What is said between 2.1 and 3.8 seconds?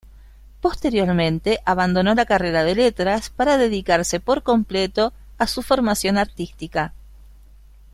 la carrera de Letras, para